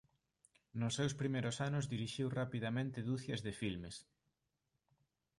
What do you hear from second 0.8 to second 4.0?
seus primeiros anos dirixiu rapidamente ducias de filmes.